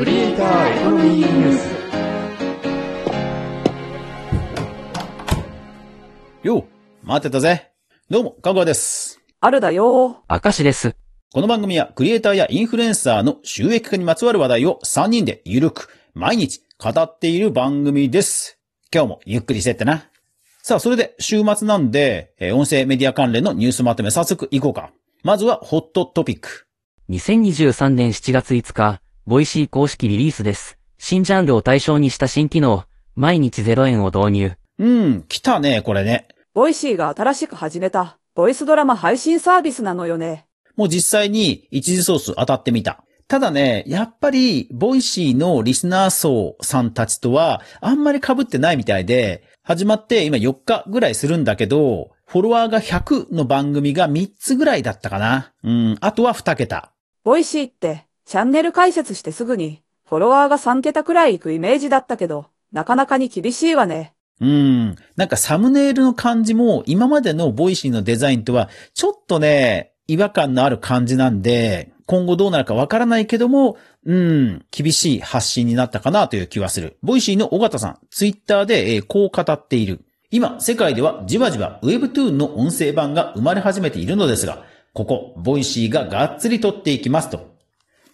[0.00, 1.68] クリエイターエコノミーニュース
[6.42, 6.64] よう、
[7.06, 7.70] 待ってたぜ。
[8.08, 9.20] どうも、かぐわです。
[9.40, 10.24] あるだよ。
[10.26, 10.96] 明石です。
[11.34, 18.58] この番組はクリエイターやインフルエンサーの収益化にまつわる話題を3人でゆるく毎日語っている番組です。
[18.90, 20.08] 今日もゆっくりしてってな。
[20.62, 24.92] さあ、それで週末なんで、えー音声メディア関連のニュースまとめ早速行こうか。
[25.24, 26.66] まずはホットトピック。
[27.10, 30.78] 2023年7月5日、ボイシー公式リリースです。
[30.98, 34.52] 新ジャンルを対象にした新機能、毎日0円を導入。
[34.78, 36.26] うん、来たね、これね。
[36.54, 40.46] ボイシーが新しく始めた、ボイスドラマ配信サービスなのよね。
[40.74, 43.04] もう実際に一次ソース当たってみた。
[43.28, 55.52] ただね、やっぱり、ボイシーのリスナー層さんたちとは、あんまり被ってないみたいで、始まって今4日ぐらいするんだけど、フォロワーが100の番組が3つぐらいだったかな。
[55.62, 56.92] うん、あとは2桁。
[57.22, 64.14] ボイシーって、チャンネル開設してすぐに、フォロワーが3桁くらいいくイメージだったけど、なかなかに厳しいわね。
[64.40, 64.94] うん。
[65.16, 76.98] なんかサムネイルの感じも今までのボイシーのデザインとはちょっとね、違和感のある感じなんで、今後どうなるかわからないけども、うん、厳しい発信になったかなという気はする。
[77.02, 80.04] ボイシーの尾形さん、ツイッターで、えこう語っている。
[80.30, 84.62] 今、世界ではじわじわ Webtoon の音声版が生まれ始めているのですが、
[84.92, 87.49] ここ、ボイシーががっつり取っていきますと。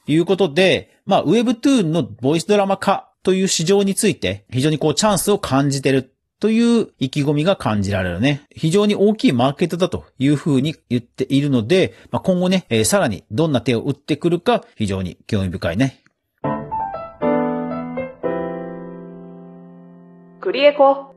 [0.07, 8.43] いうことで、まあ、Webtoon のボイスドラマ化という市場について、非常にこうチャンスを感じてるという意気込みが感じられるね。
[8.55, 16.03] 非常に大きいマーケットだというふうに言っているので、まあ、今後ね、えーさらにどんな手を打ってくるか、非常に興味深いね。
[20.41, 21.15] クリエコ。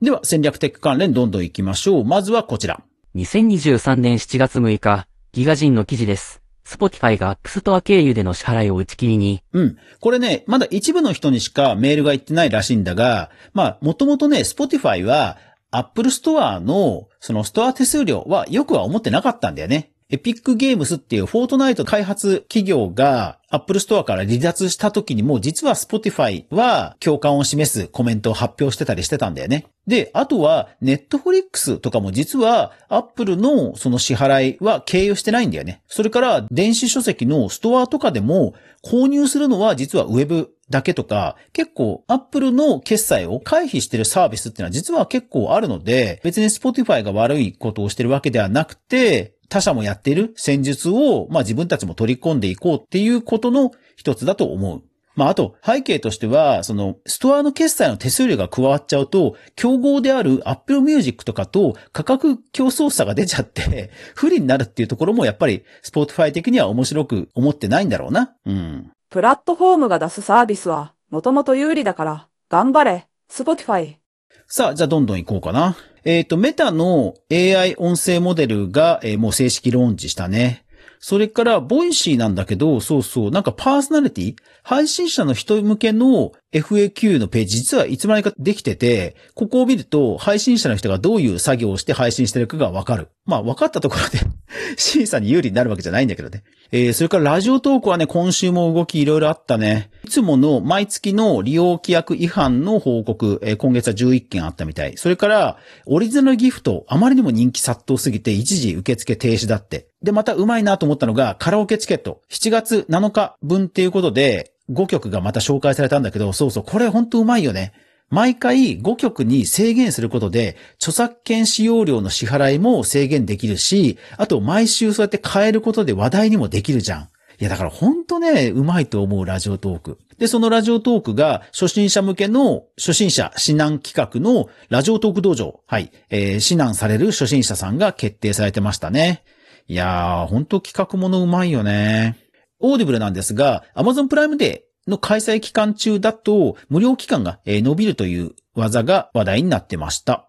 [0.00, 2.04] では、戦略テック関連どんどん行きましょう。
[2.04, 2.82] まずはこちら。
[3.14, 6.41] 2023年7月6日、ギガ人の記事です。
[6.76, 9.76] Spotify が App Store 経由での支払いを打ち切りに、うん。
[10.00, 15.38] これね、まだ一部の人にしかメールが行ってないらしいんだが、まあ、もともとね、Spotify は
[15.70, 19.91] Apple Store のそのストア手数料はよくは思ってなかったんだよね。
[20.12, 29.68] エピックゲームスっていうフォートナイト開発企業が Apple Store から離脱した時にも実は Spotify は共感を示すコメントを発表してたりしてたんだよね。
[29.86, 35.82] で、あとは Netflix とかも実は Apple のその支払いは経由してないんだよね。
[35.88, 38.52] それから電子書籍のストアとかでも
[38.84, 54.82] 購入するのは実は Web だけとか、結構 Apple の決済を回避してるサービスっていうのは実は結構あるので、別に Spotify が悪いことをしてるわけではなくて、他社もやっている戦術を、まあ自分たちも取り込んでいこうっていうことの一つだと思う。
[55.14, 68.34] まあ、あと、背景としては、その、ストアの決済の手数料が加わっちゃうと、競合である Apple Music とかと価格競争差が出ちゃって、 不利になるっていうところもやっぱり、Spotify 的には面白く思ってないんだろうな。
[68.46, 68.90] うん。
[69.10, 74.01] プラットフォームが出すサービスは、もともと有利だから、頑張れ、Spotify。
[74.46, 75.76] さあ、じゃあどんどん行こうかな。
[76.04, 80.64] えっ、と、メタの AI 音声モデルが、えーもう正式ローンチしたね。
[80.98, 84.34] それから、ボイシーなんだけど、そうそう、なんかパーソナリティ？
[84.62, 93.08] 配信者の人向けの FAQ のページ、実はいつまでかできてて、ここを見ると、配信者の人がどういう作業をして配信してるかがわかる。
[93.24, 94.20] まあ、分かったところで、
[94.76, 96.42] 審査に有利になるわけじゃないんだけどね。
[96.70, 99.90] えー、それからラジオトークはね、今週も動きいろいろあったね。
[100.04, 104.96] いつもの毎月の利用規約違反の報告、えー今月は11件あったみたい。
[104.96, 109.86] それから、オリジナルギフト、あまりにも人気殺到すぎて一時受付停止だって。
[110.02, 112.20] で、またうまいなと思ったのが、カラオケチケット。
[112.30, 117.72] 7月7日分っていうことで、5曲がまた紹介されたんだけど、そうそう、これほんとうまいよね。
[118.12, 127.08] 毎回5曲に制限することで、著作権使用料の支払いも制限できるし、あと毎週そうやって変えることで話題にもできるじゃん。
[127.40, 129.98] いや、だからほんとね、うまいと思うラジオトーク。
[130.18, 135.60] で、そのラジオトークが初心者向けの初心者指南企画のラジオトーク道場。
[135.66, 135.90] はい。
[136.10, 139.24] えー、指南される初心者さんが決定されてましたね。
[139.68, 142.21] いやー、ほんと企画ものうまいよね。
[142.62, 150.26] オーディブルなんですが、Amazon プライムデーの開催期間中だと、無料期間が伸びるという技が話題になってました。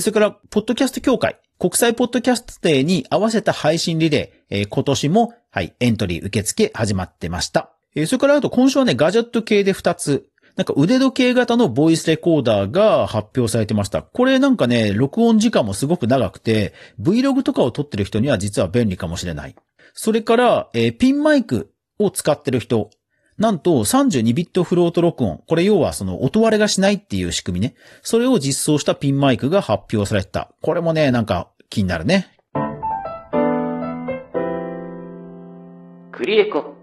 [0.00, 7.70] それから、ポッドキャスト協会、国際ポッドキャストデーに合わせた配信リレー、今年も、はい、エントリー受付始まってました。
[8.06, 10.28] それからあと今週はね、ガジェット系で2つ。
[10.56, 14.02] なんか腕時計型のボイスレコーダーが発表されてました。
[14.02, 19.54] これなんかね、録音時間もすごく長くて、Vlog とかを撮ってる人には実は便利かもしれない。
[19.94, 22.90] それから、えーピンマイクを使ってる人。
[23.38, 25.42] なんと32ビットフロート録音。
[25.46, 27.74] これ要はその音割れがしないっていう仕組みね。
[28.02, 30.50] それを実装したピンマイクが発表されてた。
[30.60, 32.32] これもね、なんか気になるね。
[36.10, 36.74] クリエコ。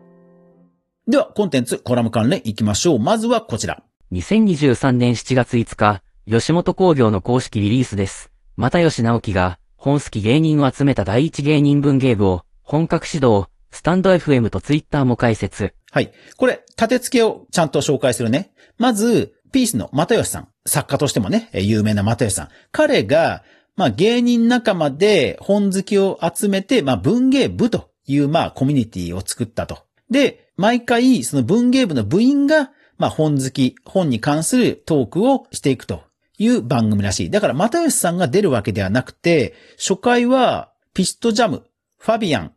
[1.07, 2.99] では、コンテンツ、コラム関連行きましょう。
[2.99, 3.83] まずはこちら。
[4.13, 8.31] 2023年7月5日、吉本興業の公式リリースです。
[8.55, 15.75] 又吉直樹が、本好き芸人を集めた第一芸人文芸部を、本格指導、スタンド FM とツイッターも開設。
[15.91, 16.11] はい。
[16.35, 18.53] これ、立て付けをちゃんと紹介するね。
[18.79, 20.47] まず、ピースの又吉さん。
[20.65, 22.49] 作家としてもね、有名な又吉さん。
[22.71, 23.43] 彼が、
[23.75, 29.83] まあ芸人仲間で本好きを集めて、まあ文芸部という、まあコミュニティを作ったと。
[30.09, 36.01] で、毎回、その文芸部の部員が、まあ本好き、本に関するトークをしていくと
[36.39, 37.29] いう番組らしい。
[37.29, 41.63] だから、又吉さんが出るわけではなくて、初回は、ピストジャム、
[42.05, 42.51] ファビアン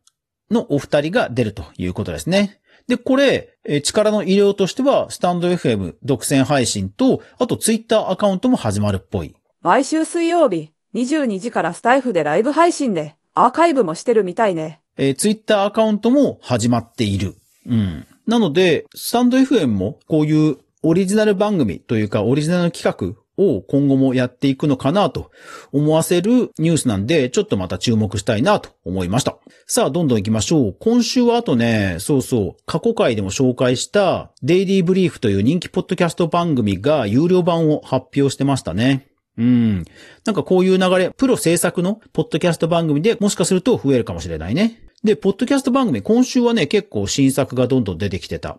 [0.50, 2.60] のお二人が出るということですね。
[2.86, 9.34] で、これ、えー力の入れようとしては、スタンド FM 独占配信と、あとツイッターアカウントも始まるっぽい。
[9.62, 14.80] 毎週水曜日、22時からスタイフでライブ配信で、アーカイブもしてるみたいね。
[14.98, 17.34] えー、ツイッターアカウントも始まっている。
[17.66, 18.06] うん。
[18.26, 25.31] なので、スタンド FM もこういうオリジナル番組というかオリジナル企画を今後もやっていくのかなと
[25.73, 29.38] 思わせるニュースなんで、ちょっとまた注目したいなと思いました。
[29.67, 30.76] さあ、どんどん行きましょう。
[30.81, 39.06] 今週はあとね、そうそう、過去回でも紹介したデイリーブリーフという人気ポッドキャスト番組が有料版を発表してましたね。
[39.38, 39.85] うん。
[40.25, 44.82] なんかこういう流れ、プロ制作のポッドキャスト番組でもしかすると増えるかもしれないね。
[45.05, 48.58] で、ポッドキャスト番組、今週はね、結構新作がどんどん出てきてた。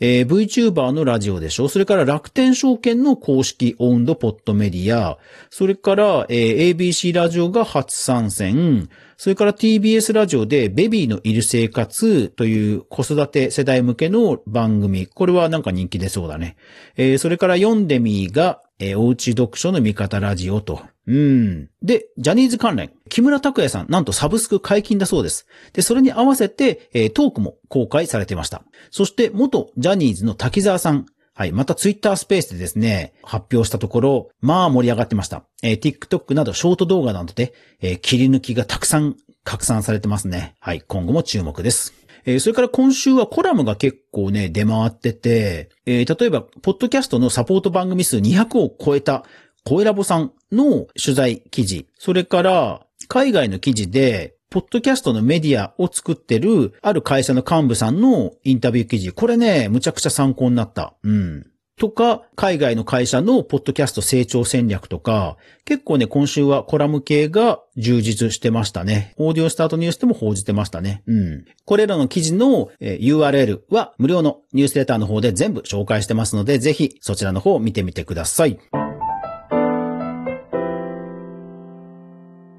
[0.00, 1.68] えー VTuber のラジオでしょ？
[1.68, 5.18] それから楽天証券の公式オウンドポッドメディア、
[5.50, 15.06] それから、えー ABC ラジオが初参戦、それから TBS ラジオでベビーのいる生活という子育て世代向けの番組。
[15.06, 16.56] これはなんか人気出そうだね。
[16.96, 20.82] えーそれから読んでみーが、えーおうち読書の味方ラジオと。
[21.06, 21.70] うん。
[21.82, 22.92] で、ジャニーズ関連。
[23.08, 25.46] 木村拓哉さん、なんとサブスク解禁だそうです。
[25.72, 28.62] で、それに合わせて、えートークも公開されてました。
[28.90, 31.06] そして、元ジャニーズの滝沢さん。
[31.34, 31.52] はい。
[31.52, 35.44] またツイッタースペースでですね、発表したところ、まあ盛り上がってました。
[35.62, 40.54] えー TikTok などショート動画などで、えー切り抜きがたくさん拡散されてますね。
[40.60, 40.82] はい。
[40.86, 41.94] 今後も注目です。
[42.26, 49.24] えーそれから今週はコラムが結構ね、出回ってて、えー例えば、ポッドキャストのサポート番組数200を超えた、
[49.64, 60.94] 声ラボさんの取材記事、それから、海外の記事で、ポッドキャストのメディアを作ってる、ある会社の幹部さんのインタビュー記事、これね、むちゃくちゃ参考になった。
[61.02, 61.46] うん。
[61.78, 69.14] とか、海外の会社のポッドキャスト成長戦略とか、結構ね、今週はコラム系が充実してましたね。
[69.16, 71.02] オーディオスタートニュースでも報じてましたね。
[71.06, 71.44] うん。
[71.64, 78.58] これらの記事の、え URL は無料のニュースレターの方で全部紹介してますので、ぜひそちらの方を見てみてください。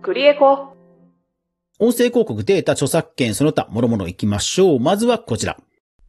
[0.04, 0.76] クリエコ。
[1.80, 4.80] 音声広告データ著作権その他、もろもろ行きましょう。
[4.82, 5.58] まずはこちら。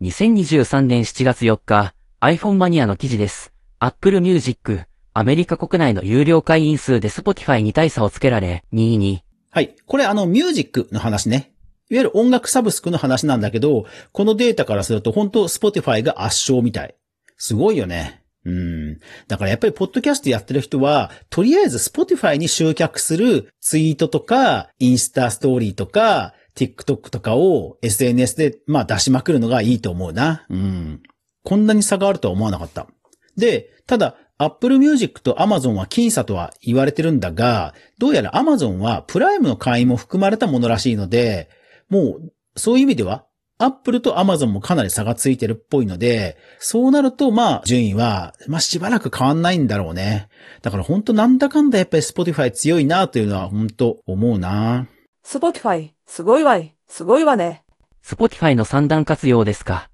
[0.02, 3.52] 2023年7月4日、iPhone マニアの記事です。
[3.78, 4.80] Apple Music、
[5.12, 9.22] アメリカ国内の有料会員数で Spotify に大差をつけられ、2位に。
[9.50, 9.76] はい。
[9.86, 11.54] これあの、ミュージックの話ね。
[11.88, 16.96] いわゆる音楽サブスクの話なんだけど、このデータからすると本当 Spotify が圧勝みたい。
[17.36, 18.23] すごいよね。
[18.44, 18.98] うん。
[19.28, 30.46] だからやっぱりポッドキャストやってる人は、とりあえず Spotify に集客するツイートとか、インスタストーリーとか、TikTok とかを SNS でまあ出しまくるのがいいと思うな。
[30.48, 31.02] うん。
[31.42, 32.86] こんなに差があるとは思わなかった。
[33.36, 41.48] で、ただ、Apple Music と Amazon は僅差とは言われてるんだが、どうやら Amazon はプライムの会員も含まれたものらしいので、
[41.88, 43.26] もう、そういう意味では、
[43.58, 50.28] Apple と Amazon もかなり差がついてるっぽいので、そうなると、まあ、順位は、まあ、しばらく変わんないんだろうね。
[50.62, 54.88] だから本当なんだかんだやっぱり Spotify 強いなというのは本当思うな。
[55.22, 57.62] スポティファイ、すごいわい、すごいわね。
[58.04, 59.88] Spotify の三段活用ですか。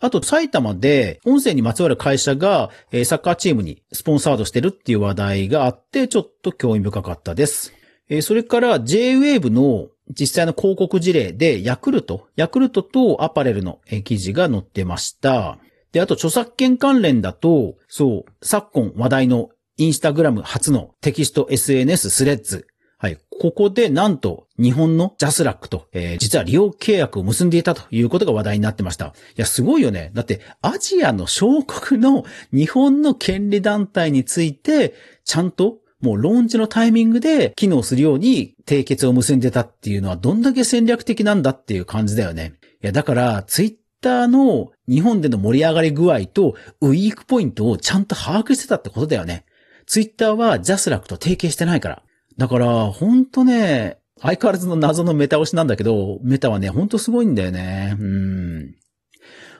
[0.00, 7.72] あと、埼玉で、音声にまつわる会社が、えーサッカーチームにスポンサードしてるっていう話題があって、ちょっと興味深かったです。
[8.08, 15.58] えーそれから J-Wave の実際の広告事例で、ヤクルト、ヤクルトとアパレルの記事が載ってました。
[15.92, 22.66] で、あと著作権関連だと、そう、昨今話題のインスタグラム初のテキスト SNS スレッズ。
[23.00, 23.18] はい。
[23.30, 29.06] ここでなんと日本のジャスラックと、えー実は利用契約を結んでいたということが話題になってました。
[29.06, 30.10] いや、すごいよね。
[30.14, 42.54] だってアジアの小国の日本の権利団体について、ちゃんともうローンチのタイミングで機能するように締結を結んでたっていうのはどんだけ戦略的なんだっていう感じだよね。
[42.82, 49.44] いや、だからツイッターの日本での盛り上がり具合とウィークポイントをちゃんと把握してたってことだよね。
[49.86, 52.02] ツイッターはジャスラックと提携してないから。
[52.36, 57.96] だから、ほんとね、相変わらずの謎のメタ押しなんだけど、メタはね、ほんとすごいんだよね。
[57.98, 58.74] うん。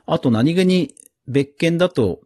[0.07, 0.95] あと何気に
[1.27, 2.21] 別件だと、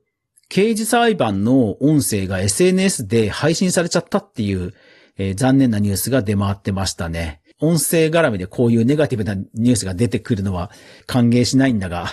[0.53, 4.75] 刑事裁判の音声が SNS で配信されちゃったっていう、
[5.17, 7.41] えー残念なニュースが出回ってましたね。
[7.59, 10.71] 音声絡みでこういうネガティブなニュースが出てくるのは
[11.07, 12.09] 歓迎しないんだが、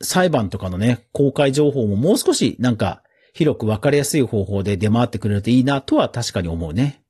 [0.00, 3.02] 裁判とかのね、公開情報ももう少しなんか
[3.34, 7.02] 広くわかりやすい方法で出回ってくれるといいなとは確かに思うね。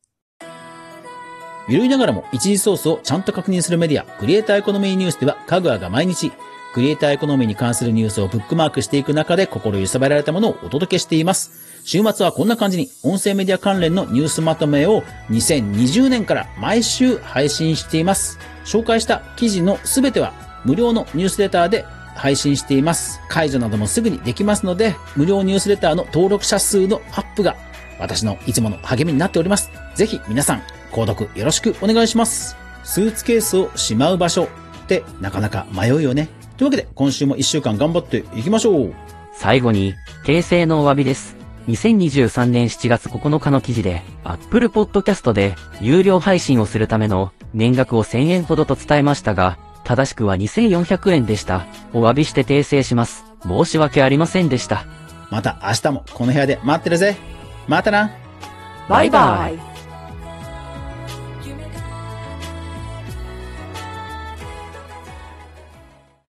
[1.69, 6.33] ゆるいながらも一時ソースをちゃんと確認するメディア、クリエイターエコノミーニュースでは、かぐわが毎日、
[6.73, 11.51] クリエイターエコノミーに関するニュースをブックマークしていく中で心揺さぶられたものをお届けしています。
[11.85, 18.39] 週末はこんな感じに音声メディア関連のニュースまとめを2020年から毎週配信しています。
[18.65, 20.33] 紹介した記事のすべては
[20.65, 21.85] 無料のニュースレターで
[22.15, 23.21] 配信しています。
[23.29, 27.57] 解除などもすぐにできますので、無料ニュースレターの登録者数のアップが
[27.99, 29.71] 私のいつもの励みになっております。
[29.95, 30.63] ぜひ皆さん、
[30.93, 32.57] 購読よろしくお願いします。
[32.85, 34.49] スーツケースをしまう場所っ
[34.87, 36.29] てなかなか迷うよね。
[36.61, 38.95] というわけで、今週も一週間頑張っていきましょう。
[39.33, 39.95] 最後に、
[40.27, 41.35] 訂正のお詫びです。
[41.69, 51.65] 2023年7月9日の記事で、Apple Podcast で有料配信をするための年額を1000円ほどと伝えましたが、正しくは2400円でした。
[51.95, 53.25] お詫びして訂正します。
[53.43, 54.85] 申し訳ありませんでした。
[55.31, 57.17] また明日もこの部屋で待ってるぜ。
[57.69, 58.11] またな。
[58.87, 59.70] バイバイ。